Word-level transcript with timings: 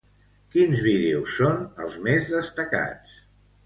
Quins 0.55 0.81
vídeos 0.87 1.37
són 1.43 1.63
els 1.87 2.01
més 2.09 2.35
destacats? 2.41 3.19